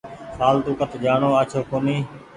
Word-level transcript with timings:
ڦآلتو 0.39 0.71
ڪٺ 0.79 0.91
جآڻو 1.03 1.29
آڇو 1.41 1.61
ڪونيٚ۔ 1.69 2.03